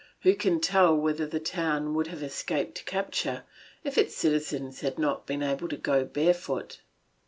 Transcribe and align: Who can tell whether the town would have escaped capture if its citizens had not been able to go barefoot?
Who 0.21 0.33
can 0.33 0.59
tell 0.59 0.97
whether 0.97 1.27
the 1.27 1.39
town 1.39 1.93
would 1.93 2.07
have 2.07 2.23
escaped 2.23 2.87
capture 2.87 3.43
if 3.83 3.99
its 3.99 4.15
citizens 4.17 4.81
had 4.81 4.97
not 4.97 5.27
been 5.27 5.43
able 5.43 5.67
to 5.69 5.77
go 5.77 6.05
barefoot? 6.05 6.79